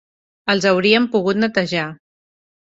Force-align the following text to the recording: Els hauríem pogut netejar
Els 0.53 0.65
hauríem 0.69 1.07
pogut 1.17 1.43
netejar 1.45 1.87